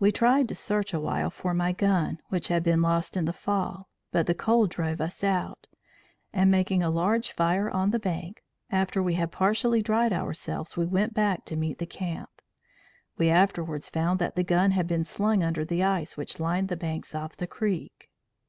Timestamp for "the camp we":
11.78-13.30